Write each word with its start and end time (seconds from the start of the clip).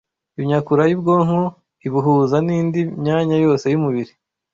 Imyakura 0.39 0.83
y’ubwonko 0.85 1.41
ibuhuza 1.87 2.37
n’indi 2.45 2.79
myanya 3.01 3.35
yose 3.45 3.65
y’umubiri 3.69 4.11